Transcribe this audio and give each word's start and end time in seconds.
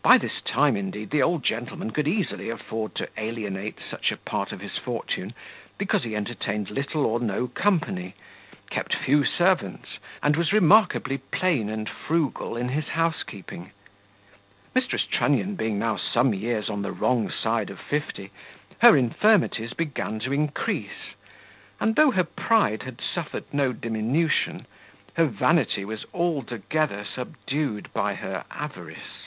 By 0.00 0.16
this 0.16 0.40
time, 0.40 0.74
indeed, 0.74 1.10
the 1.10 1.20
old 1.20 1.44
gentleman 1.44 1.90
could 1.90 2.08
easily 2.08 2.48
afford 2.48 2.94
to 2.94 3.10
alienate 3.18 3.76
such 3.90 4.10
a 4.10 4.16
part 4.16 4.52
of 4.52 4.60
his 4.62 4.78
fortune, 4.78 5.34
because 5.76 6.02
he 6.02 6.16
entertained 6.16 6.70
little 6.70 7.04
or 7.04 7.20
no 7.20 7.46
company, 7.46 8.14
kept 8.70 8.94
few 8.94 9.22
servants, 9.26 9.98
and 10.22 10.34
was 10.34 10.50
remarkably 10.50 11.18
plain 11.18 11.68
and 11.68 11.90
frugal 11.90 12.56
in 12.56 12.70
his 12.70 12.88
housekeeping. 12.88 13.70
Mrs. 14.74 15.06
Trunnion 15.10 15.56
being 15.56 15.78
now 15.78 15.98
some 15.98 16.32
years 16.32 16.70
on 16.70 16.80
the 16.80 16.90
wrong 16.90 17.28
side 17.28 17.68
of 17.68 17.78
fifty, 17.78 18.30
her 18.80 18.96
infirmities 18.96 19.74
began 19.74 20.20
to 20.20 20.32
increase; 20.32 21.12
and 21.78 21.96
though 21.96 22.12
her 22.12 22.24
pride 22.24 22.84
had 22.84 23.02
suffered 23.02 23.44
no 23.52 23.74
diminution, 23.74 24.64
her 25.18 25.26
vanity 25.26 25.84
was 25.84 26.06
altogether 26.14 27.04
subdued 27.04 27.92
by 27.92 28.14
her 28.14 28.44
avarice. 28.50 29.26